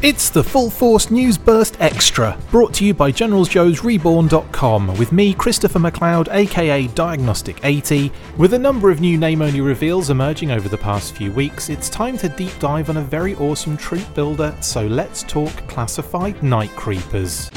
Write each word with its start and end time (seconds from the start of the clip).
It's 0.00 0.30
the 0.30 0.44
Full 0.44 0.70
Force 0.70 1.10
News 1.10 1.36
Burst 1.36 1.76
Extra, 1.80 2.38
brought 2.52 2.72
to 2.74 2.84
you 2.84 2.94
by 2.94 3.10
GeneralsJoesReborn.com, 3.10 4.96
with 4.96 5.10
me, 5.10 5.34
Christopher 5.34 5.80
McLeod, 5.80 6.28
aka 6.32 6.86
Diagnostik80. 6.86 8.12
With 8.36 8.54
a 8.54 8.58
number 8.60 8.92
of 8.92 9.00
new 9.00 9.18
name 9.18 9.42
only 9.42 9.60
reveals 9.60 10.10
emerging 10.10 10.52
over 10.52 10.68
the 10.68 10.78
past 10.78 11.16
few 11.16 11.32
weeks, 11.32 11.68
it's 11.68 11.90
time 11.90 12.16
to 12.18 12.28
deep 12.28 12.56
dive 12.60 12.90
on 12.90 12.98
a 12.98 13.02
very 13.02 13.34
awesome 13.36 13.76
troop 13.76 14.06
builder, 14.14 14.56
so 14.60 14.86
let's 14.86 15.24
talk 15.24 15.52
classified 15.66 16.40
Night 16.44 16.70
Creepers. 16.76 17.50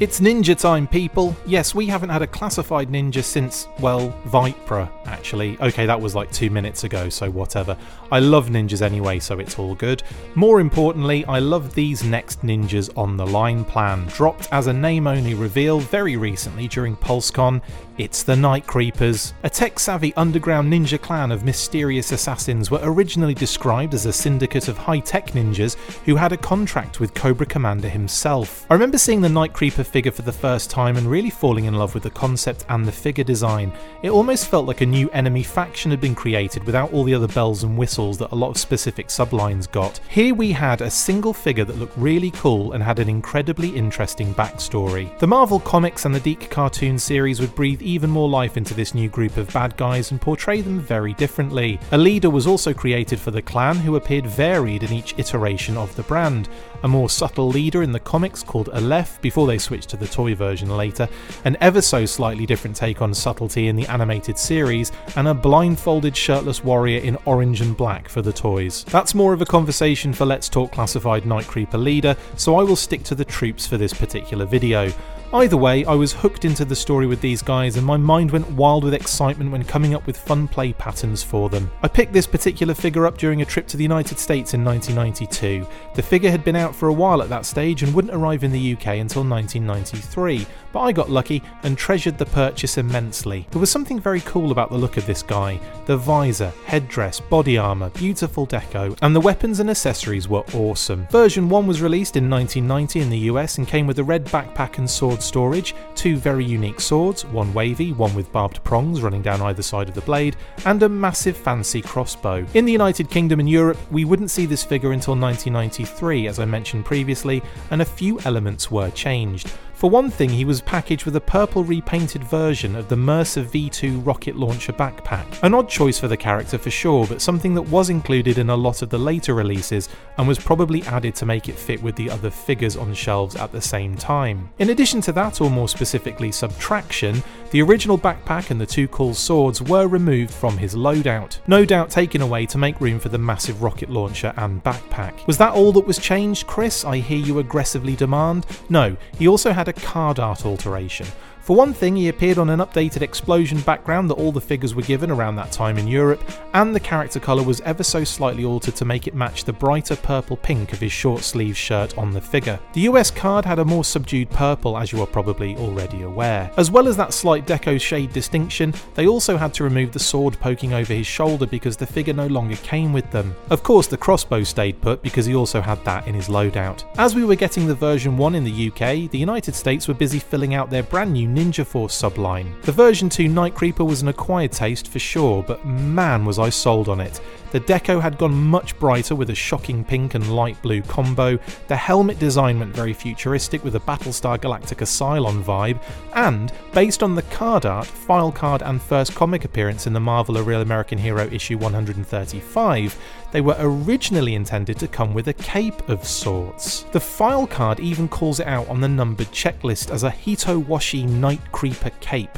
It's 0.00 0.18
ninja 0.18 0.58
time, 0.58 0.88
people. 0.88 1.36
Yes, 1.46 1.72
we 1.72 1.86
haven't 1.86 2.08
had 2.08 2.20
a 2.20 2.26
classified 2.26 2.88
ninja 2.88 3.22
since, 3.22 3.68
well, 3.78 4.10
Vypra, 4.24 4.90
actually. 5.06 5.56
Okay, 5.60 5.86
that 5.86 6.00
was 6.00 6.16
like 6.16 6.32
two 6.32 6.50
minutes 6.50 6.82
ago, 6.82 7.08
so 7.08 7.30
whatever. 7.30 7.76
I 8.10 8.18
love 8.18 8.48
ninjas 8.48 8.82
anyway, 8.82 9.20
so 9.20 9.38
it's 9.38 9.56
all 9.56 9.76
good. 9.76 10.02
More 10.34 10.60
importantly, 10.60 11.24
I 11.26 11.38
love 11.38 11.76
these 11.76 12.02
next 12.02 12.42
ninjas 12.42 12.90
on 12.98 13.16
the 13.16 13.24
line 13.24 13.64
plan. 13.64 14.06
Dropped 14.08 14.48
as 14.50 14.66
a 14.66 14.72
name 14.72 15.06
only 15.06 15.34
reveal 15.34 15.78
very 15.78 16.16
recently 16.16 16.66
during 16.66 16.96
PulseCon, 16.96 17.62
it's 17.96 18.24
the 18.24 18.34
Night 18.34 18.66
Creepers. 18.66 19.34
A 19.44 19.50
tech 19.50 19.78
savvy 19.78 20.12
underground 20.16 20.72
ninja 20.72 21.00
clan 21.00 21.30
of 21.30 21.44
mysterious 21.44 22.10
assassins 22.10 22.68
were 22.68 22.80
originally 22.82 23.34
described 23.34 23.94
as 23.94 24.06
a 24.06 24.12
syndicate 24.12 24.66
of 24.66 24.76
high 24.76 24.98
tech 24.98 25.28
ninjas 25.28 25.76
who 26.04 26.16
had 26.16 26.32
a 26.32 26.36
contract 26.36 26.98
with 26.98 27.14
Cobra 27.14 27.46
Commander 27.46 27.88
himself. 27.88 28.66
I 28.68 28.74
remember 28.74 28.98
seeing 28.98 29.20
the 29.20 29.28
Night 29.28 29.52
Creeper 29.52 29.84
figure 29.84 30.10
for 30.10 30.22
the 30.22 30.32
first 30.32 30.70
time 30.70 30.96
and 30.96 31.06
really 31.06 31.30
falling 31.30 31.66
in 31.66 31.74
love 31.74 31.94
with 31.94 32.02
the 32.02 32.10
concept 32.10 32.64
and 32.68 32.84
the 32.84 32.92
figure 32.92 33.22
design. 33.22 33.72
It 34.02 34.10
almost 34.10 34.48
felt 34.48 34.66
like 34.66 34.80
a 34.80 34.86
new 34.86 35.08
enemy 35.10 35.44
faction 35.44 35.92
had 35.92 36.00
been 36.00 36.16
created 36.16 36.64
without 36.64 36.92
all 36.92 37.04
the 37.04 37.14
other 37.14 37.28
bells 37.28 37.62
and 37.62 37.78
whistles 37.78 38.18
that 38.18 38.32
a 38.32 38.34
lot 38.34 38.50
of 38.50 38.58
specific 38.58 39.06
sublines 39.06 39.70
got. 39.70 40.00
Here 40.08 40.34
we 40.34 40.50
had 40.50 40.80
a 40.80 40.90
single 40.90 41.32
figure 41.32 41.64
that 41.64 41.78
looked 41.78 41.96
really 41.96 42.32
cool 42.32 42.72
and 42.72 42.82
had 42.82 42.98
an 42.98 43.08
incredibly 43.08 43.68
interesting 43.68 44.34
backstory. 44.34 45.16
The 45.20 45.28
Marvel 45.28 45.60
Comics 45.60 46.04
and 46.04 46.14
the 46.14 46.20
DiC 46.20 46.50
cartoon 46.50 46.98
series 46.98 47.40
would 47.40 47.54
breathe 47.54 47.82
even 47.84 48.10
more 48.10 48.28
life 48.28 48.56
into 48.56 48.74
this 48.74 48.94
new 48.94 49.08
group 49.08 49.36
of 49.36 49.52
bad 49.52 49.76
guys 49.76 50.10
and 50.10 50.20
portray 50.20 50.60
them 50.60 50.80
very 50.80 51.14
differently. 51.14 51.78
A 51.92 51.98
leader 51.98 52.30
was 52.30 52.46
also 52.46 52.72
created 52.72 53.20
for 53.20 53.30
the 53.30 53.42
clan 53.42 53.76
who 53.76 53.96
appeared 53.96 54.26
varied 54.26 54.82
in 54.82 54.92
each 54.92 55.14
iteration 55.18 55.76
of 55.76 55.94
the 55.96 56.02
brand. 56.02 56.48
A 56.82 56.88
more 56.88 57.08
subtle 57.08 57.48
leader 57.48 57.82
in 57.82 57.92
the 57.92 58.00
comics 58.00 58.42
called 58.42 58.68
Aleph 58.70 59.20
before 59.22 59.46
they 59.46 59.58
switched 59.58 59.88
to 59.90 59.96
the 59.96 60.06
toy 60.06 60.34
version 60.34 60.68
later, 60.68 61.08
an 61.44 61.56
ever 61.60 61.80
so 61.80 62.04
slightly 62.04 62.44
different 62.44 62.76
take 62.76 63.00
on 63.00 63.14
subtlety 63.14 63.68
in 63.68 63.76
the 63.76 63.86
animated 63.86 64.38
series, 64.38 64.92
and 65.16 65.28
a 65.28 65.34
blindfolded 65.34 66.16
shirtless 66.16 66.62
warrior 66.62 67.00
in 67.00 67.16
orange 67.24 67.60
and 67.60 67.76
black 67.76 68.08
for 68.08 68.20
the 68.20 68.32
toys. 68.32 68.84
That's 68.84 69.14
more 69.14 69.32
of 69.32 69.40
a 69.40 69.46
conversation 69.46 70.12
for 70.12 70.26
Let's 70.26 70.48
Talk 70.48 70.72
Classified 70.72 71.24
Night 71.24 71.46
Creeper 71.46 71.78
leader, 71.78 72.16
so 72.36 72.56
I 72.56 72.62
will 72.62 72.76
stick 72.76 73.02
to 73.04 73.14
the 73.14 73.24
troops 73.24 73.66
for 73.66 73.78
this 73.78 73.94
particular 73.94 74.44
video. 74.44 74.92
Either 75.32 75.56
way, 75.56 75.84
I 75.84 75.94
was 75.94 76.12
hooked 76.12 76.44
into 76.44 76.64
the 76.64 76.76
story 76.76 77.06
with 77.06 77.20
these 77.20 77.42
guys 77.42 77.76
and 77.76 77.84
my 77.84 77.96
mind 77.96 78.30
went 78.30 78.48
wild 78.50 78.84
with 78.84 78.94
excitement 78.94 79.50
when 79.50 79.64
coming 79.64 79.94
up 79.94 80.06
with 80.06 80.16
fun 80.16 80.46
play 80.46 80.72
patterns 80.72 81.22
for 81.22 81.48
them. 81.48 81.70
I 81.82 81.88
picked 81.88 82.12
this 82.12 82.26
particular 82.26 82.74
figure 82.74 83.06
up 83.06 83.18
during 83.18 83.42
a 83.42 83.44
trip 83.44 83.66
to 83.68 83.76
the 83.76 83.82
United 83.82 84.18
States 84.18 84.54
in 84.54 84.64
1992. 84.64 85.66
The 85.94 86.02
figure 86.02 86.30
had 86.30 86.44
been 86.44 86.54
out 86.54 86.74
for 86.74 86.88
a 86.88 86.92
while 86.92 87.22
at 87.22 87.28
that 87.30 87.46
stage 87.46 87.82
and 87.82 87.92
wouldn't 87.92 88.14
arrive 88.14 88.44
in 88.44 88.52
the 88.52 88.74
UK 88.74 88.86
until 88.98 89.24
1993, 89.24 90.46
but 90.72 90.80
I 90.80 90.92
got 90.92 91.10
lucky 91.10 91.42
and 91.64 91.76
treasured 91.76 92.18
the 92.18 92.26
purchase 92.26 92.78
immensely. 92.78 93.46
There 93.50 93.60
was 93.60 93.70
something 93.70 93.98
very 93.98 94.20
cool 94.20 94.52
about 94.52 94.70
the 94.70 94.78
look 94.78 94.96
of 94.96 95.06
this 95.06 95.22
guy 95.22 95.60
the 95.86 95.96
visor, 95.96 96.52
headdress, 96.64 97.20
body 97.20 97.58
armour, 97.58 97.90
beautiful 97.90 98.46
deco, 98.46 98.96
and 99.02 99.14
the 99.14 99.20
weapons 99.20 99.60
and 99.60 99.68
accessories 99.68 100.28
were 100.28 100.44
awesome. 100.54 101.06
Version 101.08 101.48
1 101.48 101.66
was 101.66 101.82
released 101.82 102.16
in 102.16 102.30
1990 102.30 103.00
in 103.00 103.10
the 103.10 103.18
US 103.30 103.58
and 103.58 103.68
came 103.68 103.86
with 103.86 103.98
a 103.98 104.04
red 104.04 104.24
backpack 104.26 104.78
and 104.78 104.88
sword 104.88 105.13
storage, 105.22 105.74
two 105.94 106.16
very 106.16 106.44
unique 106.44 106.80
swords, 106.80 107.24
one 107.26 107.52
wavy, 107.54 107.92
one 107.92 108.14
with 108.14 108.32
barbed 108.32 108.62
prongs 108.64 109.02
running 109.02 109.22
down 109.22 109.40
either 109.42 109.62
side 109.62 109.88
of 109.88 109.94
the 109.94 110.00
blade, 110.00 110.36
and 110.64 110.82
a 110.82 110.88
massive 110.88 111.36
fancy 111.36 111.82
crossbow. 111.82 112.46
In 112.54 112.64
the 112.64 112.72
United 112.72 113.10
Kingdom 113.10 113.40
and 113.40 113.48
Europe, 113.48 113.78
we 113.90 114.04
wouldn't 114.04 114.30
see 114.30 114.46
this 114.46 114.64
figure 114.64 114.92
until 114.92 115.16
1993, 115.16 116.26
as 116.26 116.38
I 116.38 116.44
mentioned 116.44 116.84
previously, 116.84 117.42
and 117.70 117.82
a 117.82 117.84
few 117.84 118.18
elements 118.20 118.70
were 118.70 118.90
changed. 118.90 119.52
For 119.84 119.90
one 119.90 120.08
thing, 120.10 120.30
he 120.30 120.46
was 120.46 120.62
packaged 120.62 121.04
with 121.04 121.14
a 121.14 121.20
purple 121.20 121.62
repainted 121.62 122.24
version 122.24 122.74
of 122.74 122.88
the 122.88 122.96
Mercer 122.96 123.44
V2 123.44 124.06
rocket 124.06 124.34
launcher 124.34 124.72
backpack. 124.72 125.26
An 125.42 125.52
odd 125.52 125.68
choice 125.68 125.98
for 125.98 126.08
the 126.08 126.16
character 126.16 126.56
for 126.56 126.70
sure, 126.70 127.06
but 127.06 127.20
something 127.20 127.52
that 127.52 127.68
was 127.68 127.90
included 127.90 128.38
in 128.38 128.48
a 128.48 128.56
lot 128.56 128.80
of 128.80 128.88
the 128.88 128.98
later 128.98 129.34
releases 129.34 129.90
and 130.16 130.26
was 130.26 130.38
probably 130.38 130.82
added 130.84 131.14
to 131.16 131.26
make 131.26 131.50
it 131.50 131.58
fit 131.58 131.82
with 131.82 131.96
the 131.96 132.08
other 132.08 132.30
figures 132.30 132.78
on 132.78 132.94
shelves 132.94 133.36
at 133.36 133.52
the 133.52 133.60
same 133.60 133.94
time. 133.94 134.48
In 134.58 134.70
addition 134.70 135.02
to 135.02 135.12
that, 135.12 135.42
or 135.42 135.50
more 135.50 135.68
specifically 135.68 136.32
subtraction, 136.32 137.22
the 137.54 137.62
original 137.62 137.96
backpack 137.96 138.50
and 138.50 138.60
the 138.60 138.66
two 138.66 138.88
cool 138.88 139.14
swords 139.14 139.62
were 139.62 139.86
removed 139.86 140.34
from 140.34 140.58
his 140.58 140.74
loadout, 140.74 141.38
no 141.46 141.64
doubt 141.64 141.88
taken 141.88 142.20
away 142.20 142.46
to 142.46 142.58
make 142.58 142.80
room 142.80 142.98
for 142.98 143.10
the 143.10 143.16
massive 143.16 143.62
rocket 143.62 143.88
launcher 143.88 144.34
and 144.36 144.64
backpack. 144.64 145.24
Was 145.28 145.38
that 145.38 145.52
all 145.52 145.70
that 145.70 145.86
was 145.86 145.96
changed, 145.96 146.48
Chris? 146.48 146.84
I 146.84 146.96
hear 146.96 147.24
you 147.24 147.38
aggressively 147.38 147.94
demand. 147.94 148.44
No, 148.68 148.96
he 149.16 149.28
also 149.28 149.52
had 149.52 149.68
a 149.68 149.72
card 149.72 150.18
art 150.18 150.44
alteration. 150.44 151.06
For 151.44 151.54
one 151.54 151.74
thing, 151.74 151.94
he 151.94 152.08
appeared 152.08 152.38
on 152.38 152.48
an 152.48 152.60
updated 152.60 153.02
explosion 153.02 153.60
background 153.60 154.08
that 154.08 154.14
all 154.14 154.32
the 154.32 154.40
figures 154.40 154.74
were 154.74 154.80
given 154.80 155.10
around 155.10 155.36
that 155.36 155.52
time 155.52 155.76
in 155.76 155.86
Europe, 155.86 156.24
and 156.54 156.74
the 156.74 156.80
character 156.80 157.20
colour 157.20 157.42
was 157.42 157.60
ever 157.60 157.82
so 157.82 158.02
slightly 158.02 158.46
altered 158.46 158.74
to 158.76 158.86
make 158.86 159.06
it 159.06 159.14
match 159.14 159.44
the 159.44 159.52
brighter 159.52 159.94
purple 159.94 160.38
pink 160.38 160.72
of 160.72 160.80
his 160.80 160.90
short 160.90 161.20
sleeve 161.20 161.54
shirt 161.54 161.98
on 161.98 162.12
the 162.12 162.20
figure. 162.20 162.58
The 162.72 162.88
US 162.92 163.10
card 163.10 163.44
had 163.44 163.58
a 163.58 163.64
more 163.64 163.84
subdued 163.84 164.30
purple, 164.30 164.78
as 164.78 164.90
you 164.90 165.02
are 165.02 165.06
probably 165.06 165.54
already 165.56 166.00
aware. 166.00 166.50
As 166.56 166.70
well 166.70 166.88
as 166.88 166.96
that 166.96 167.12
slight 167.12 167.46
deco 167.46 167.78
shade 167.78 168.14
distinction, 168.14 168.72
they 168.94 169.06
also 169.06 169.36
had 169.36 169.52
to 169.52 169.64
remove 169.64 169.92
the 169.92 169.98
sword 169.98 170.40
poking 170.40 170.72
over 170.72 170.94
his 170.94 171.06
shoulder 171.06 171.46
because 171.46 171.76
the 171.76 171.86
figure 171.86 172.14
no 172.14 172.26
longer 172.26 172.56
came 172.56 172.90
with 172.90 173.10
them. 173.10 173.36
Of 173.50 173.62
course, 173.62 173.86
the 173.86 173.98
crossbow 173.98 174.44
stayed 174.44 174.80
put 174.80 175.02
because 175.02 175.26
he 175.26 175.34
also 175.34 175.60
had 175.60 175.84
that 175.84 176.08
in 176.08 176.14
his 176.14 176.28
loadout. 176.28 176.84
As 176.96 177.14
we 177.14 177.26
were 177.26 177.36
getting 177.36 177.66
the 177.66 177.74
version 177.74 178.16
1 178.16 178.34
in 178.34 178.44
the 178.44 178.68
UK, 178.68 179.10
the 179.10 179.18
United 179.18 179.54
States 179.54 179.86
were 179.86 179.92
busy 179.92 180.18
filling 180.18 180.54
out 180.54 180.70
their 180.70 180.82
brand 180.82 181.12
new 181.12 181.33
Ninja 181.34 181.66
Force 181.66 182.00
subline. 182.00 182.60
The 182.62 182.72
version 182.72 183.08
2 183.08 183.28
Night 183.28 183.54
Creeper 183.54 183.84
was 183.84 184.02
an 184.02 184.08
acquired 184.08 184.52
taste 184.52 184.86
for 184.86 185.00
sure, 185.00 185.42
but 185.42 185.64
man 185.66 186.24
was 186.24 186.38
I 186.38 186.50
sold 186.50 186.88
on 186.88 187.00
it. 187.00 187.20
The 187.54 187.60
deco 187.60 188.02
had 188.02 188.18
gone 188.18 188.34
much 188.34 188.76
brighter 188.80 189.14
with 189.14 189.30
a 189.30 189.34
shocking 189.36 189.84
pink 189.84 190.16
and 190.16 190.34
light 190.34 190.60
blue 190.60 190.82
combo, 190.82 191.38
the 191.68 191.76
helmet 191.76 192.18
design 192.18 192.58
went 192.58 192.74
very 192.74 192.92
futuristic 192.92 193.62
with 193.62 193.76
a 193.76 193.80
Battlestar 193.80 194.38
Galactica 194.38 194.84
Cylon 194.84 195.40
vibe, 195.40 195.80
and, 196.14 196.50
based 196.72 197.04
on 197.04 197.14
the 197.14 197.22
card 197.22 197.64
art, 197.64 197.86
file 197.86 198.32
card, 198.32 198.62
and 198.62 198.82
first 198.82 199.14
comic 199.14 199.44
appearance 199.44 199.86
in 199.86 199.92
the 199.92 200.00
Marvel 200.00 200.36
A 200.36 200.42
Real 200.42 200.62
American 200.62 200.98
Hero 200.98 201.28
issue 201.30 201.56
135, 201.56 202.98
they 203.30 203.40
were 203.40 203.54
originally 203.60 204.34
intended 204.34 204.76
to 204.80 204.88
come 204.88 205.14
with 205.14 205.28
a 205.28 205.32
cape 205.32 205.88
of 205.88 206.04
sorts. 206.04 206.82
The 206.90 206.98
file 206.98 207.46
card 207.46 207.78
even 207.78 208.08
calls 208.08 208.40
it 208.40 208.48
out 208.48 208.68
on 208.68 208.80
the 208.80 208.88
numbered 208.88 209.30
checklist 209.30 209.92
as 209.92 210.02
a 210.02 210.10
Hitowashi 210.10 211.08
Night 211.08 211.52
Creeper 211.52 211.90
cape. 212.00 212.36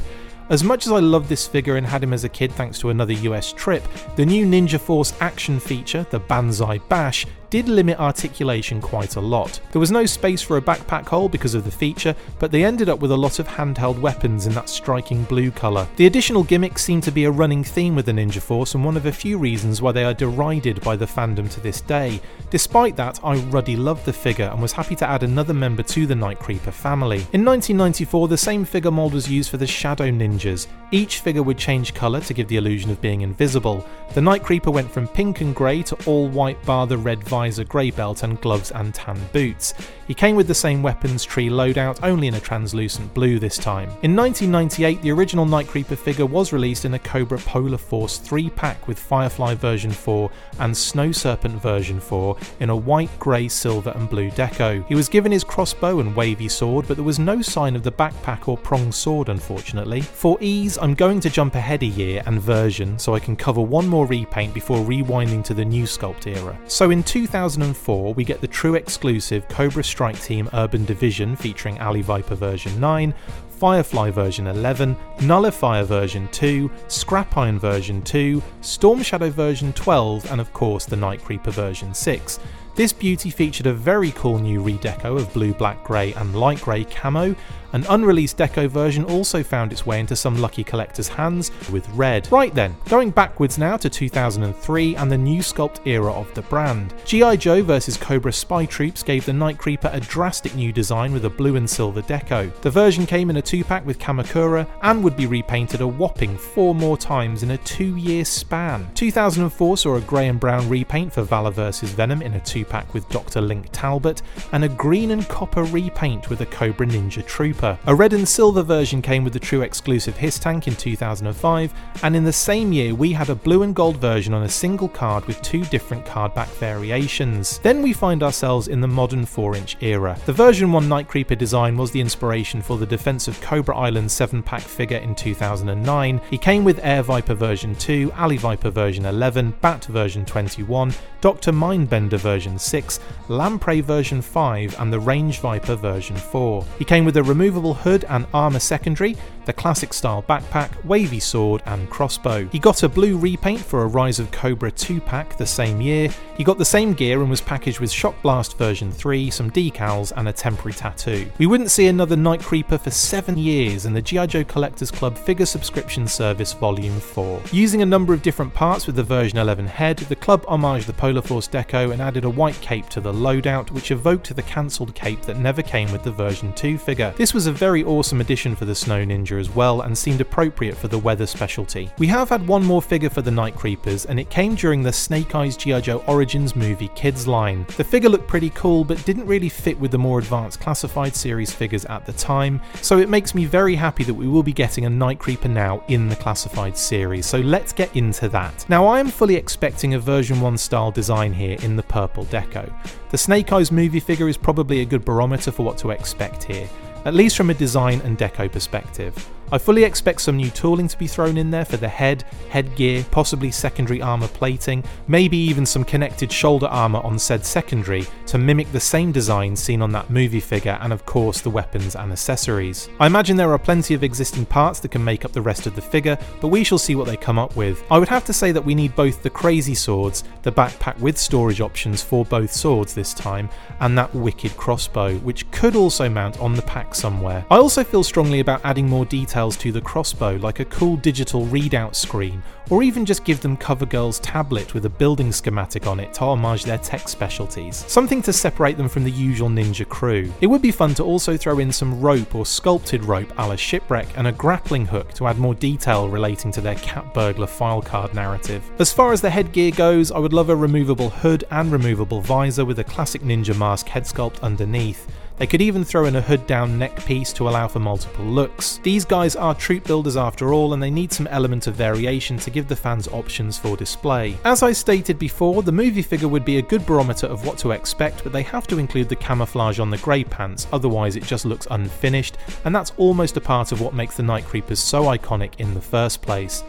As 0.49 0.63
much 0.63 0.85
as 0.85 0.93
I 0.93 0.99
loved 0.99 1.27
this 1.27 1.45
figure 1.45 1.75
and 1.75 1.85
had 1.85 2.01
him 2.01 2.13
as 2.13 2.23
a 2.23 2.29
kid 2.29 2.53
thanks 2.53 2.79
to 2.79 2.89
another 2.89 3.11
US 3.11 3.51
trip, 3.51 3.83
the 4.15 4.25
new 4.25 4.45
Ninja 4.45 4.79
Force 4.79 5.13
action 5.19 5.59
feature, 5.59 6.07
the 6.09 6.19
Banzai 6.19 6.77
Bash, 6.87 7.25
did 7.49 7.69
limit 7.69 7.99
articulation 7.99 8.81
quite 8.81 9.15
a 9.15 9.21
lot. 9.21 9.59
There 9.71 9.79
was 9.79 9.91
no 9.91 10.05
space 10.05 10.41
for 10.41 10.57
a 10.57 10.61
backpack 10.61 11.05
hole 11.05 11.29
because 11.29 11.53
of 11.53 11.63
the 11.63 11.71
feature, 11.71 12.15
but 12.39 12.51
they 12.51 12.63
ended 12.63 12.89
up 12.89 12.99
with 12.99 13.11
a 13.11 13.17
lot 13.17 13.39
of 13.39 13.47
handheld 13.47 13.99
weapons 13.99 14.47
in 14.47 14.53
that 14.53 14.69
striking 14.69 15.23
blue 15.23 15.51
colour. 15.51 15.87
The 15.95 16.07
additional 16.07 16.43
gimmicks 16.43 16.83
seem 16.83 17.01
to 17.01 17.11
be 17.11 17.25
a 17.25 17.31
running 17.31 17.63
theme 17.63 17.95
with 17.95 18.05
the 18.05 18.11
Ninja 18.11 18.41
Force 18.41 18.75
and 18.75 18.83
one 18.83 18.97
of 18.97 19.05
a 19.05 19.11
few 19.11 19.37
reasons 19.37 19.81
why 19.81 19.91
they 19.91 20.03
are 20.03 20.13
derided 20.13 20.81
by 20.81 20.95
the 20.95 21.05
fandom 21.05 21.49
to 21.51 21.61
this 21.61 21.81
day. 21.81 22.19
Despite 22.49 22.95
that, 22.97 23.19
I 23.23 23.35
ruddy 23.35 23.75
loved 23.75 24.05
the 24.05 24.13
figure 24.13 24.49
and 24.51 24.61
was 24.61 24.73
happy 24.73 24.95
to 24.97 25.09
add 25.09 25.23
another 25.23 25.53
member 25.53 25.83
to 25.83 26.05
the 26.05 26.15
Night 26.15 26.39
Creeper 26.39 26.71
family. 26.71 27.19
In 27.33 27.45
1994, 27.45 28.27
the 28.27 28.37
same 28.37 28.65
figure 28.65 28.91
mold 28.91 29.13
was 29.13 29.29
used 29.29 29.49
for 29.49 29.57
the 29.57 29.67
Shadow 29.67 30.11
Ninjas. 30.37 30.67
Each 30.91 31.19
figure 31.19 31.43
would 31.43 31.57
change 31.57 31.93
colour 31.93 32.21
to 32.21 32.33
give 32.33 32.47
the 32.47 32.55
illusion 32.55 32.89
of 32.91 33.01
being 33.01 33.21
invisible. 33.21 33.85
The 34.13 34.21
Night 34.21 34.41
Creeper 34.41 34.71
went 34.71 34.89
from 34.89 35.07
pink 35.07 35.41
and 35.41 35.53
grey 35.53 35.83
to 35.83 35.97
all 36.05 36.29
white 36.29 36.63
bar 36.65 36.87
the 36.87 36.97
red 36.97 37.21
visor, 37.25 37.65
grey 37.65 37.91
belt, 37.91 38.23
and 38.23 38.39
gloves 38.39 38.71
and 38.71 38.93
tan 38.93 39.19
boots. 39.33 39.73
He 40.07 40.13
came 40.13 40.37
with 40.37 40.47
the 40.47 40.55
same 40.55 40.81
weapons 40.81 41.25
tree 41.25 41.49
loadout, 41.49 41.99
only 42.03 42.27
in 42.27 42.35
a 42.35 42.39
translucent 42.39 43.13
blue 43.13 43.37
this 43.37 43.57
time. 43.57 43.89
In 44.01 44.15
1998, 44.15 45.01
the 45.01 45.11
original 45.11 45.45
Night 45.45 45.67
Creeper 45.67 45.97
figure 45.97 46.25
was 46.25 46.53
released 46.53 46.85
in 46.85 46.93
a 46.93 46.99
Cobra 46.99 47.37
Polar 47.39 47.77
Force 47.77 48.17
3 48.17 48.49
pack 48.51 48.87
with 48.87 48.97
Firefly 48.97 49.55
version 49.55 49.91
4 49.91 50.31
and 50.59 50.75
Snow 50.75 51.11
Serpent 51.11 51.61
version 51.61 51.99
4 51.99 52.37
in 52.61 52.69
a 52.69 52.75
white, 52.75 53.09
grey, 53.19 53.49
silver, 53.49 53.91
and 53.95 54.09
blue 54.09 54.31
deco. 54.31 54.87
He 54.87 54.95
was 54.95 55.09
given 55.09 55.33
his 55.33 55.43
crossbow 55.43 55.99
and 55.99 56.15
wavy 56.15 56.47
sword, 56.47 56.87
but 56.87 56.95
there 56.95 57.03
was 57.03 57.19
no 57.19 57.41
sign 57.41 57.75
of 57.75 57.83
the 57.83 57.91
backpack 57.91 58.47
or 58.47 58.57
pronged 58.57 58.95
sword, 58.95 59.27
unfortunately. 59.27 60.01
For 60.01 60.26
ease, 60.41 60.77
I'm 60.77 60.93
going 60.93 61.21
to 61.21 61.29
jump 61.29 61.55
ahead 61.55 61.83
a 61.83 61.85
year 61.85 62.21
and 62.25 62.41
version 62.41 62.99
so 62.99 63.15
I 63.15 63.19
can 63.19 63.37
cover 63.37 63.61
one 63.61 63.87
more 63.87 64.05
repaint 64.05 64.53
before 64.53 64.79
rewinding 64.79 65.43
to 65.45 65.53
the 65.53 65.63
new 65.63 65.83
sculpt 65.83 66.27
era. 66.27 66.59
So 66.67 66.89
in 66.89 67.03
2004, 67.03 68.13
we 68.13 68.25
get 68.25 68.41
the 68.41 68.47
true 68.47 68.75
exclusive 68.75 69.47
Cobra 69.47 69.83
Strike 69.83 70.19
Team 70.21 70.49
Urban 70.53 70.83
Division 70.83 71.35
featuring 71.37 71.77
Alley 71.77 72.01
Viper 72.01 72.35
version 72.35 72.77
9, 72.79 73.13
Firefly 73.47 74.11
version 74.11 74.47
11, 74.47 74.95
Nullifier 75.21 75.83
version 75.83 76.27
2, 76.31 76.69
Scrap 76.89 77.37
Iron 77.37 77.57
version 77.57 78.01
2, 78.01 78.43
Storm 78.61 79.01
Shadow 79.01 79.29
version 79.29 79.71
12, 79.73 80.31
and 80.31 80.41
of 80.41 80.51
course 80.51 80.85
the 80.85 80.95
Night 80.95 81.23
Creeper 81.23 81.51
version 81.51 81.93
6. 81.93 82.39
This 82.75 82.93
beauty 82.93 83.31
featured 83.31 83.65
a 83.65 83.73
very 83.73 84.11
cool 84.11 84.37
new 84.37 84.61
redeco 84.61 85.17
of 85.17 85.33
blue, 85.33 85.51
black, 85.51 85.83
grey, 85.83 86.13
and 86.13 86.39
light 86.39 86.61
grey 86.61 86.83
camo, 86.83 87.35
an 87.73 87.85
unreleased 87.89 88.37
deco 88.37 88.69
version 88.69 89.03
also 89.05 89.43
found 89.43 89.71
its 89.71 89.85
way 89.85 89.99
into 89.99 90.15
some 90.15 90.39
lucky 90.39 90.63
collectors' 90.63 91.07
hands 91.07 91.51
with 91.71 91.87
red. 91.89 92.31
Right 92.31 92.53
then, 92.53 92.75
going 92.89 93.11
backwards 93.11 93.57
now 93.57 93.77
to 93.77 93.89
2003 93.89 94.95
and 94.95 95.11
the 95.11 95.17
new 95.17 95.41
sculpt 95.41 95.85
era 95.85 96.11
of 96.11 96.33
the 96.33 96.41
brand. 96.43 96.93
G.I. 97.05 97.35
Joe 97.35 97.63
vs 97.63 97.97
Cobra 97.97 98.31
Spy 98.31 98.65
Troops 98.65 99.03
gave 99.03 99.25
the 99.25 99.33
Night 99.33 99.57
Creeper 99.57 99.89
a 99.91 99.99
drastic 99.99 100.55
new 100.55 100.71
design 100.71 101.13
with 101.13 101.25
a 101.25 101.29
blue 101.29 101.55
and 101.55 101.69
silver 101.69 102.01
deco. 102.01 102.53
The 102.61 102.69
version 102.69 103.05
came 103.05 103.29
in 103.29 103.37
a 103.37 103.41
2-pack 103.41 103.85
with 103.85 103.99
Kamakura 103.99 104.67
and 104.81 105.03
would 105.03 105.17
be 105.17 105.27
repainted 105.27 105.81
a 105.81 105.87
whopping 105.87 106.37
4 106.37 106.75
more 106.75 106.97
times 106.97 107.43
in 107.43 107.51
a 107.51 107.57
2-year 107.59 108.25
span. 108.25 108.87
2004 108.93 109.77
saw 109.77 109.95
a 109.95 110.01
grey 110.01 110.27
and 110.27 110.39
brown 110.39 110.67
repaint 110.69 111.11
for 111.11 111.23
Valor 111.23 111.51
vs 111.51 111.91
Venom 111.91 112.21
in 112.21 112.35
a 112.35 112.39
2-pack 112.39 112.93
with 112.93 113.07
Dr. 113.09 113.41
Link 113.41 113.67
Talbot 113.71 114.21
and 114.51 114.63
a 114.63 114.69
green 114.69 115.11
and 115.11 115.27
copper 115.27 115.63
repaint 115.63 116.29
with 116.29 116.41
a 116.41 116.45
Cobra 116.45 116.85
Ninja 116.85 117.25
Trooper. 117.25 117.56
A 117.63 117.95
red 117.95 118.13
and 118.13 118.27
silver 118.27 118.61
version 118.61 119.01
came 119.01 119.23
with 119.23 119.33
the 119.33 119.39
true 119.39 119.61
exclusive 119.61 120.15
HISS 120.17 120.37
tank 120.37 120.67
in 120.67 120.75
2005, 120.75 121.73
and 122.03 122.15
in 122.15 122.23
the 122.23 122.31
same 122.31 122.71
year 122.71 122.93
we 122.93 123.11
had 123.11 123.29
a 123.29 123.35
blue 123.35 123.63
and 123.63 123.75
gold 123.75 123.97
version 123.97 124.33
on 124.33 124.43
a 124.43 124.49
single 124.49 124.87
card 124.87 125.25
with 125.25 125.41
two 125.41 125.63
different 125.65 126.05
card 126.05 126.33
back 126.35 126.49
variations. 126.49 127.57
Then 127.59 127.81
we 127.81 127.93
find 127.93 128.21
ourselves 128.21 128.67
in 128.67 128.79
the 128.79 128.87
modern 128.87 129.25
4 129.25 129.55
inch 129.55 129.77
era. 129.81 130.17
The 130.25 130.33
version 130.33 130.71
1 130.71 130.87
Night 130.87 131.07
Creeper 131.07 131.35
design 131.35 131.77
was 131.77 131.91
the 131.91 132.01
inspiration 132.01 132.61
for 132.61 132.77
the 132.77 132.85
defensive 132.85 133.41
Cobra 133.41 133.75
Island 133.75 134.11
7 134.11 134.43
pack 134.43 134.61
figure 134.61 134.97
in 134.97 135.15
2009. 135.15 136.21
He 136.29 136.37
came 136.37 136.63
with 136.63 136.79
Air 136.83 137.01
Viper 137.01 137.33
version 137.33 137.73
2, 137.75 138.11
Alley 138.15 138.37
Viper 138.37 138.69
version 138.69 139.05
11, 139.05 139.55
Bat 139.61 139.85
version 139.85 140.25
21, 140.25 140.93
Dr. 141.21 141.51
Mindbender 141.51 142.19
version 142.19 142.59
6, 142.59 142.99
Lamprey 143.29 143.81
version 143.81 144.21
5, 144.21 144.79
and 144.79 144.93
the 144.93 144.99
Range 144.99 145.39
Viper 145.39 145.75
version 145.75 146.15
4. 146.15 146.63
He 146.77 146.85
came 146.85 147.03
with 147.03 147.17
a 147.17 147.23
removable 147.23 147.46
hood 147.51 148.05
and 148.09 148.25
armour 148.33 148.59
secondary, 148.59 149.15
the 149.45 149.53
classic 149.53 149.93
style 149.93 150.23
backpack, 150.23 150.83
wavy 150.83 151.19
sword, 151.19 151.63
and 151.65 151.89
crossbow. 151.89 152.45
He 152.47 152.59
got 152.59 152.83
a 152.83 152.89
blue 152.89 153.17
repaint 153.17 153.61
for 153.61 153.83
a 153.83 153.87
Rise 153.87 154.19
of 154.19 154.29
Cobra 154.31 154.69
2 154.69 154.99
pack 154.99 155.37
the 155.37 155.45
same 155.45 155.79
year. 155.81 156.09
He 156.35 156.43
got 156.43 156.57
the 156.57 156.65
same 156.65 156.93
gear 156.93 157.21
and 157.21 157.29
was 157.29 157.41
packaged 157.41 157.79
with 157.79 157.89
Shock 157.89 158.21
Blast 158.21 158.57
version 158.57 158.91
3, 158.91 159.31
some 159.31 159.49
decals, 159.49 160.11
and 160.15 160.27
a 160.27 160.33
temporary 160.33 160.73
tattoo. 160.73 161.31
We 161.37 161.45
wouldn't 161.45 161.71
see 161.71 161.87
another 161.87 162.15
Night 162.15 162.41
Creeper 162.41 162.77
for 162.77 162.91
seven 162.91 163.37
years 163.37 163.85
in 163.85 163.93
the 163.93 164.01
G.I. 164.01 164.25
Joe 164.27 164.43
Collectors 164.43 164.91
Club 164.91 165.17
figure 165.17 165.45
subscription 165.45 166.07
service 166.07 166.53
volume 166.53 166.99
4. 166.99 167.41
Using 167.51 167.81
a 167.81 167.85
number 167.85 168.13
of 168.13 168.21
different 168.21 168.53
parts 168.53 168.85
with 168.85 168.95
the 168.97 169.03
version 169.03 169.37
11 169.37 169.65
head, 169.67 169.97
the 169.97 170.15
club 170.15 170.43
homaged 170.45 170.85
the 170.85 170.93
Polar 170.93 171.21
Force 171.21 171.47
deco 171.47 171.93
and 171.93 172.01
added 172.01 172.25
a 172.25 172.29
white 172.29 172.59
cape 172.61 172.89
to 172.89 172.99
the 172.99 173.13
loadout, 173.13 173.71
which 173.71 173.91
evoked 173.91 174.35
the 174.35 174.43
cancelled 174.43 174.93
cape 174.93 175.21
that 175.21 175.37
never 175.37 175.61
came 175.61 175.91
with 175.91 176.03
the 176.03 176.11
version 176.11 176.51
2 176.53 176.77
figure. 176.77 177.13
This 177.17 177.33
was 177.33 177.36
a 177.45 177.51
very 177.51 177.83
awesome 177.83 178.19
addition 178.19 178.55
for 178.55 178.65
the 178.65 178.73
Snow 178.73 179.05
Ninja 179.05 179.39
as 179.39 179.51
well 179.51 179.81
and 179.81 179.95
seemed 179.95 180.21
appropriate 180.21 180.75
for 180.75 180.87
the 180.87 180.97
weather 180.97 181.27
specialty. 181.27 181.91
We 181.99 182.07
have 182.07 182.29
had 182.29 182.47
one 182.47 182.63
more 182.63 182.81
figure 182.81 183.11
for 183.11 183.21
the 183.21 183.29
Night 183.29 183.53
Creepers 183.53 184.07
and 184.07 184.19
it 184.19 184.31
came 184.31 184.55
during 184.55 184.81
the 184.81 184.91
Snake 184.91 185.35
Eyes 185.35 185.55
G.I. 185.55 185.81
Joe 185.81 186.03
Origins 186.07 186.55
movie 186.55 186.87
Kids 186.95 187.27
line. 187.27 187.67
The 187.77 187.83
figure 187.83 188.09
looked 188.09 188.27
pretty 188.27 188.49
cool 188.49 188.83
but 188.83 189.05
didn't 189.05 189.27
really 189.27 189.49
fit 189.49 189.79
with 189.79 189.91
the 189.91 189.99
more 189.99 190.17
advanced 190.17 190.59
classified 190.59 191.15
series 191.15 191.51
figures 191.51 191.85
at 191.85 192.07
the 192.07 192.13
time, 192.13 192.59
so 192.81 192.97
it 192.97 193.09
makes 193.09 193.35
me 193.35 193.45
very 193.45 193.75
happy 193.75 194.03
that 194.05 194.13
we 194.15 194.27
will 194.27 194.41
be 194.41 194.53
getting 194.53 194.85
a 194.85 194.89
Night 194.89 195.19
Creeper 195.19 195.47
now 195.47 195.83
in 195.89 196.09
the 196.09 196.15
classified 196.15 196.75
series, 196.75 197.27
so 197.27 197.37
let's 197.37 197.71
get 197.71 197.95
into 197.95 198.27
that. 198.29 198.67
Now 198.67 198.87
I 198.87 198.99
am 198.99 199.09
fully 199.09 199.35
expecting 199.35 199.93
a 199.93 199.99
version 199.99 200.41
1 200.41 200.57
style 200.57 200.89
design 200.89 201.33
here 201.33 201.57
in 201.61 201.75
the 201.75 201.83
purple 201.83 202.25
deco. 202.25 202.73
The 203.11 203.17
Snake 203.19 203.51
Eyes 203.51 203.71
movie 203.71 203.99
figure 203.99 204.27
is 204.27 204.37
probably 204.37 204.81
a 204.81 204.85
good 204.85 205.05
barometer 205.05 205.51
for 205.51 205.63
what 205.63 205.77
to 205.79 205.91
expect 205.91 206.43
here 206.43 206.67
at 207.07 207.13
least 207.13 207.37
from 207.37 207.49
a 207.49 207.53
design 207.53 208.01
and 208.01 208.17
deco 208.17 208.51
perspective. 208.51 209.15
I 209.49 209.57
fully 209.57 209.85
expect 209.85 210.19
some 210.19 210.35
new 210.35 210.49
tooling 210.49 210.89
to 210.89 210.97
be 210.97 211.07
thrown 211.07 211.37
in 211.37 211.49
there 211.49 211.63
for 211.63 211.77
the 211.77 211.87
head, 211.87 212.25
headgear, 212.49 213.05
possibly 213.11 213.49
secondary 213.49 214.01
armour 214.01 214.27
plating, 214.27 214.83
maybe 215.07 215.37
even 215.37 215.65
some 215.65 215.85
connected 215.85 216.29
shoulder 216.29 216.65
armour 216.67 216.99
on 216.99 217.17
said 217.17 217.45
secondary 217.45 218.05
to 218.25 218.37
mimic 218.37 218.69
the 218.73 218.79
same 218.79 219.13
design 219.13 219.55
seen 219.55 219.81
on 219.81 219.93
that 219.93 220.09
movie 220.09 220.41
figure 220.41 220.77
and 220.81 220.91
of 220.91 221.05
course 221.05 221.39
the 221.39 221.49
weapons 221.49 221.95
and 221.95 222.11
accessories. 222.11 222.89
I 222.99 223.07
imagine 223.07 223.37
there 223.37 223.53
are 223.53 223.57
plenty 223.57 223.93
of 223.93 224.03
existing 224.03 224.47
parts 224.47 224.81
that 224.81 224.91
can 224.91 225.01
make 225.01 225.23
up 225.23 225.31
the 225.31 225.41
rest 225.41 225.65
of 225.65 225.75
the 225.75 225.81
figure, 225.81 226.17
but 226.41 226.49
we 226.49 226.65
shall 226.65 226.77
see 226.77 226.95
what 226.95 227.07
they 227.07 227.15
come 227.15 227.39
up 227.39 227.55
with. 227.55 227.81
I 227.89 227.99
would 227.99 228.09
have 228.09 228.25
to 228.25 228.33
say 228.33 228.51
that 228.51 228.65
we 228.65 228.75
need 228.75 228.97
both 228.97 229.23
the 229.23 229.29
crazy 229.29 229.75
swords, 229.75 230.25
the 230.41 230.51
backpack 230.51 230.99
with 230.99 231.17
storage 231.17 231.61
options 231.61 232.03
for 232.03 232.25
both 232.25 232.51
swords 232.51 232.93
this 232.93 233.13
time, 233.13 233.49
and 233.79 233.97
that 233.97 234.13
wicked 234.13 234.57
crossbow, 234.57 235.15
which 235.19 235.49
could 235.51 235.77
also 235.77 236.09
mount 236.09 236.37
on 236.41 236.53
the 236.53 236.61
pack 236.63 236.93
somewhere. 236.93 237.45
I 237.49 237.55
also 237.55 237.85
feel 237.85 238.03
strongly 238.03 238.41
about 238.41 238.59
adding 238.65 238.89
more 238.89 239.05
detail 239.05 239.36
to 239.37 239.71
the 239.71 239.79
crossbow, 239.79 240.37
like 240.37 240.59
a 240.59 240.65
cool 240.65 240.97
digital 240.97 241.45
readout 241.45 241.93
screen, 241.93 242.41
or 242.71 242.81
even 242.81 243.05
just 243.05 243.23
give 243.23 243.39
them 243.39 243.55
Cover 243.55 243.85
Girl's 243.85 244.19
tablet 244.19 244.73
with 244.73 244.85
a 244.85 244.89
building 244.89 245.31
schematic 245.31 245.85
on 245.85 245.99
it 245.99 246.13
to 246.15 246.21
homage 246.21 246.63
their 246.63 246.79
tech 246.79 247.07
specialties. 247.07 247.85
Something 247.87 248.21
to 248.23 248.33
separate 248.33 248.77
them 248.77 248.89
from 248.89 249.03
the 249.03 249.11
usual 249.11 249.49
ninja 249.49 249.87
crew. 249.87 250.33
It 250.41 250.47
would 250.47 250.63
be 250.63 250.71
fun 250.71 250.95
to 250.95 251.03
also 251.03 251.37
throw 251.37 251.59
in 251.59 251.71
some 251.71 252.01
rope 252.01 252.33
or 252.33 252.45
sculpted 252.45 253.03
rope 253.03 253.31
a 253.37 253.47
la 253.47 253.55
Shipwreck 253.55 254.07
and 254.17 254.27
a 254.27 254.31
grappling 254.31 254.87
hook 254.87 255.13
to 255.13 255.27
add 255.27 255.37
more 255.37 255.53
detail 255.53 256.09
relating 256.09 256.51
to 256.53 256.61
their 256.61 256.75
cat 256.75 257.13
burglar 257.13 257.47
file 257.47 257.81
card 257.81 258.15
narrative. 258.15 258.63
As 258.79 258.91
far 258.91 259.13
as 259.13 259.21
the 259.21 259.29
headgear 259.29 259.71
goes, 259.71 260.11
I 260.11 260.17
would 260.17 260.33
love 260.33 260.49
a 260.49 260.55
removable 260.55 261.11
hood 261.11 261.43
and 261.51 261.71
removable 261.71 262.21
visor 262.21 262.65
with 262.65 262.79
a 262.79 262.83
classic 262.83 263.21
ninja 263.21 263.55
mask 263.55 263.87
head 263.87 264.03
sculpt 264.03 264.41
underneath. 264.41 265.07
They 265.37 265.45
could 265.45 265.61
even 265.61 265.85
throw 265.85 266.05
in 266.05 266.15
a 266.15 266.21
hood 266.21 266.47
down 266.47 266.79
neck 266.79 267.05
piece 267.05 267.31
to 267.33 267.47
allow 267.47 267.67
for 267.67 267.79
multiple 267.79 268.25
looks. 268.25 268.79
These 268.81 269.05
guys 269.05 269.35
are 269.35 269.53
troop 269.53 269.83
builders 269.83 270.17
after 270.17 270.51
all, 270.51 270.73
and 270.73 270.81
they 270.81 270.89
need 270.89 271.13
some 271.13 271.27
element 271.27 271.67
of 271.67 271.75
variation 271.75 272.37
to 272.39 272.49
give 272.49 272.67
the 272.67 272.75
fans 272.75 273.07
options 273.09 273.57
for 273.57 273.77
display. 273.77 274.35
As 274.45 274.63
I 274.63 274.71
stated 274.71 275.19
before, 275.19 275.61
the 275.61 275.71
movie 275.71 276.01
figure 276.01 276.27
would 276.27 276.43
be 276.43 276.57
a 276.57 276.61
good 276.63 276.85
barometer 276.87 277.27
of 277.27 277.45
what 277.45 277.59
to 277.59 277.71
expect, 277.71 278.23
but 278.23 278.33
they 278.33 278.43
have 278.43 278.65
to 278.67 278.79
include 278.79 279.09
the 279.09 279.15
camouflage 279.15 279.79
on 279.79 279.91
the 279.91 279.97
grey 279.99 280.23
pants, 280.23 280.65
otherwise 280.73 281.15
it 281.15 281.23
just 281.23 281.45
looks 281.45 281.67
unfinished, 281.69 282.37
and 282.65 282.75
that's 282.75 282.93
almost 282.97 283.37
a 283.37 283.41
part 283.41 283.71
of 283.71 283.79
what 283.79 283.93
makes 283.93 284.17
the 284.17 284.23
Night 284.23 284.45
Creepers 284.45 284.79
so 284.79 285.03
iconic 285.03 285.59
in 285.59 285.73
the 285.75 285.81
first 285.81 286.21
place. 286.23 286.63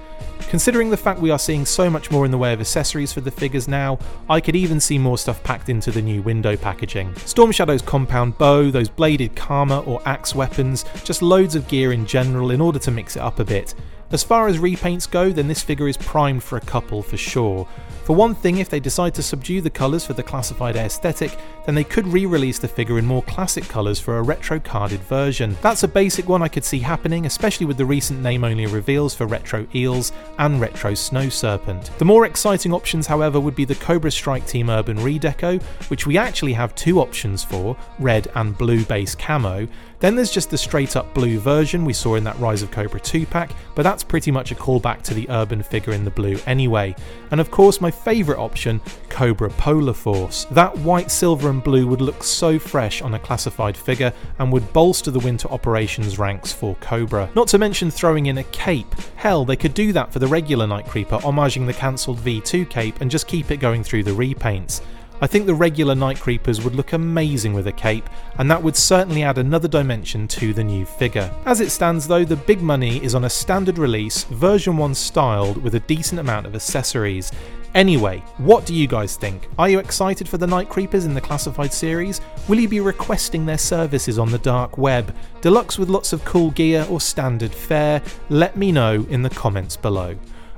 Considering 0.48 0.88
the 0.88 0.96
fact 0.96 1.20
we 1.20 1.30
are 1.30 1.38
seeing 1.38 1.66
so 1.66 1.90
much 1.90 2.10
more 2.10 2.24
in 2.24 2.30
the 2.30 2.38
way 2.38 2.54
of 2.54 2.60
accessories 2.60 3.12
for 3.12 3.20
the 3.20 3.30
figures 3.30 3.68
now, 3.68 3.98
I 4.30 4.40
could 4.40 4.56
even 4.56 4.80
see 4.80 4.98
more 4.98 5.18
stuff 5.18 5.42
packed 5.42 5.68
into 5.68 5.90
the 5.90 6.00
new 6.00 6.22
window 6.22 6.56
packaging. 6.56 7.14
Storm 7.16 7.52
Shadow's 7.52 7.82
compound 7.82 8.38
bow, 8.38 8.70
those 8.70 8.88
bladed 8.88 9.36
Kama 9.36 9.80
or 9.80 10.00
axe 10.06 10.34
weapons, 10.34 10.86
just 11.04 11.20
loads 11.20 11.54
of 11.54 11.68
gear 11.68 11.92
in 11.92 12.06
general 12.06 12.50
in 12.50 12.62
order 12.62 12.78
to 12.78 12.90
mix 12.90 13.16
it 13.16 13.20
up 13.20 13.40
a 13.40 13.44
bit. 13.44 13.74
As 14.10 14.22
far 14.24 14.48
as 14.48 14.56
repaints 14.56 15.10
go, 15.10 15.30
then 15.30 15.48
this 15.48 15.62
figure 15.62 15.86
is 15.86 15.98
primed 15.98 16.42
for 16.42 16.56
a 16.56 16.62
couple 16.62 17.02
for 17.02 17.18
sure. 17.18 17.68
For 18.04 18.16
one 18.16 18.34
thing, 18.34 18.56
if 18.56 18.70
they 18.70 18.80
decide 18.80 19.14
to 19.16 19.22
subdue 19.22 19.60
the 19.60 19.68
colours 19.68 20.06
for 20.06 20.14
the 20.14 20.22
classified 20.22 20.76
aesthetic, 20.76 21.36
then 21.66 21.74
they 21.74 21.84
could 21.84 22.06
re 22.08 22.24
release 22.24 22.58
the 22.58 22.66
figure 22.66 22.98
in 22.98 23.04
more 23.04 23.22
classic 23.24 23.64
colours 23.64 24.00
for 24.00 24.16
a 24.16 24.22
retro 24.22 24.58
carded 24.58 25.00
version. 25.00 25.58
That's 25.60 25.82
a 25.82 25.88
basic 25.88 26.26
one 26.26 26.40
I 26.40 26.48
could 26.48 26.64
see 26.64 26.78
happening, 26.78 27.26
especially 27.26 27.66
with 27.66 27.76
the 27.76 27.84
recent 27.84 28.22
name 28.22 28.44
only 28.44 28.64
reveals 28.64 29.14
for 29.14 29.26
Retro 29.26 29.66
Eels 29.74 30.12
and 30.38 30.58
Retro 30.58 30.94
Snow 30.94 31.28
Serpent. 31.28 31.90
The 31.98 32.06
more 32.06 32.24
exciting 32.24 32.72
options, 32.72 33.06
however, 33.06 33.38
would 33.40 33.54
be 33.54 33.66
the 33.66 33.74
Cobra 33.74 34.10
Strike 34.10 34.46
Team 34.46 34.70
Urban 34.70 34.96
Redeco, 34.96 35.62
which 35.90 36.06
we 36.06 36.16
actually 36.16 36.54
have 36.54 36.74
two 36.74 37.00
options 37.00 37.44
for 37.44 37.76
red 37.98 38.28
and 38.36 38.56
blue 38.56 38.86
base 38.86 39.14
camo. 39.14 39.68
Then 40.00 40.14
there's 40.14 40.30
just 40.30 40.50
the 40.50 40.58
straight 40.58 40.94
up 40.94 41.12
blue 41.12 41.38
version 41.38 41.84
we 41.84 41.92
saw 41.92 42.14
in 42.14 42.24
that 42.24 42.38
Rise 42.38 42.62
of 42.62 42.70
Cobra 42.70 43.00
2 43.00 43.26
pack, 43.26 43.50
but 43.74 43.82
that's 43.82 44.04
pretty 44.04 44.30
much 44.30 44.52
a 44.52 44.54
callback 44.54 45.02
to 45.02 45.14
the 45.14 45.28
urban 45.28 45.62
figure 45.62 45.92
in 45.92 46.04
the 46.04 46.10
blue 46.10 46.38
anyway. 46.46 46.94
And 47.30 47.40
of 47.40 47.50
course, 47.50 47.80
my 47.80 47.90
favourite 47.90 48.38
option, 48.38 48.80
Cobra 49.08 49.50
Polar 49.50 49.92
Force. 49.92 50.44
That 50.52 50.76
white, 50.78 51.10
silver, 51.10 51.50
and 51.50 51.62
blue 51.62 51.86
would 51.88 52.00
look 52.00 52.22
so 52.22 52.58
fresh 52.58 53.02
on 53.02 53.14
a 53.14 53.18
classified 53.18 53.76
figure 53.76 54.12
and 54.38 54.52
would 54.52 54.72
bolster 54.72 55.10
the 55.10 55.18
winter 55.18 55.48
operations 55.48 56.18
ranks 56.18 56.52
for 56.52 56.76
Cobra. 56.76 57.28
Not 57.34 57.48
to 57.48 57.58
mention 57.58 57.90
throwing 57.90 58.26
in 58.26 58.38
a 58.38 58.44
cape. 58.44 58.94
Hell, 59.16 59.44
they 59.44 59.56
could 59.56 59.74
do 59.74 59.92
that 59.94 60.12
for 60.12 60.20
the 60.20 60.28
regular 60.28 60.66
Night 60.66 60.86
Creeper, 60.86 61.18
homaging 61.18 61.66
the 61.66 61.74
cancelled 61.74 62.18
V2 62.18 62.70
cape 62.70 63.00
and 63.00 63.10
just 63.10 63.26
keep 63.26 63.50
it 63.50 63.56
going 63.56 63.82
through 63.82 64.04
the 64.04 64.12
repaints. 64.12 64.80
I 65.20 65.26
think 65.26 65.46
the 65.46 65.54
regular 65.54 65.94
Night 65.94 66.20
Creepers 66.20 66.62
would 66.62 66.76
look 66.76 66.92
amazing 66.92 67.52
with 67.52 67.66
a 67.66 67.72
cape, 67.72 68.08
and 68.38 68.48
that 68.50 68.62
would 68.62 68.76
certainly 68.76 69.24
add 69.24 69.38
another 69.38 69.66
dimension 69.66 70.28
to 70.28 70.54
the 70.54 70.62
new 70.62 70.86
figure. 70.86 71.32
As 71.44 71.60
it 71.60 71.70
stands 71.70 72.06
though, 72.06 72.24
the 72.24 72.36
big 72.36 72.62
money 72.62 73.02
is 73.02 73.14
on 73.14 73.24
a 73.24 73.30
standard 73.30 73.78
release, 73.78 74.24
version 74.24 74.76
1 74.76 74.94
styled 74.94 75.56
with 75.56 75.74
a 75.74 75.80
decent 75.80 76.20
amount 76.20 76.46
of 76.46 76.54
accessories. 76.54 77.32
Anyway, 77.74 78.22
what 78.38 78.64
do 78.64 78.74
you 78.74 78.86
guys 78.86 79.16
think? 79.16 79.48
Are 79.58 79.68
you 79.68 79.78
excited 79.78 80.28
for 80.28 80.38
the 80.38 80.46
Night 80.46 80.68
Creepers 80.68 81.04
in 81.04 81.14
the 81.14 81.20
Classified 81.20 81.72
series? 81.72 82.20
Will 82.48 82.58
you 82.58 82.68
be 82.68 82.80
requesting 82.80 83.44
their 83.44 83.58
services 83.58 84.18
on 84.18 84.30
the 84.30 84.38
dark 84.38 84.78
web? 84.78 85.14
Deluxe 85.42 85.78
with 85.78 85.90
lots 85.90 86.12
of 86.12 86.24
cool 86.24 86.50
gear 86.52 86.86
or 86.88 87.00
standard 87.00 87.52
fare? 87.52 88.02
Let 88.30 88.56
me 88.56 88.72
know 88.72 89.04
in 89.10 89.22
the 89.22 89.30
comments 89.30 89.76
below. 89.76 90.16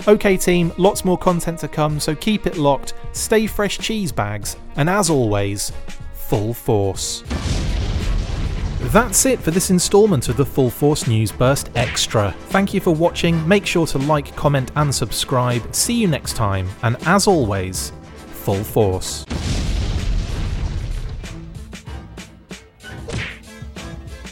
Okay, 0.09 0.37
team, 0.37 0.73
lots 0.79 1.05
more 1.05 1.19
content 1.19 1.59
to 1.61 1.69
come, 1.69 2.01
so 2.01 2.15
keep 2.15 2.47
it 2.47 2.57
locked, 2.57 2.95
stay 3.13 3.47
fresh 3.47 3.79
cheese 3.79 4.11
bags, 4.11 4.57
and 4.77 4.89
as 4.89 5.11
always, 5.11 5.73
full 6.15 6.55
force. 6.55 7.23
That's 8.93 9.27
it 9.27 9.39
for 9.41 9.51
this 9.51 9.71
instalment 9.71 10.31
of 10.31 10.39
the 10.39 10.47
Full 10.47 10.71
Force 10.71 11.07
News 11.07 11.31
Burst 11.31 11.71
Extra. 11.75 12.35
Thank 12.49 12.73
you 12.73 12.81
for 12.81 12.95
watching, 12.95 13.47
make 13.47 13.67
sure 13.67 13.87
to 13.89 13.99
like, 13.99 14.35
comment, 14.37 14.73
and 14.75 14.93
subscribe. 14.93 15.75
See 15.75 15.95
you 15.95 16.09
next 16.09 16.35
time, 16.35 16.67
and 16.83 16.97
as 17.07 17.27
always, 17.27 17.93
Full 18.29 18.65
Force. 18.65 19.27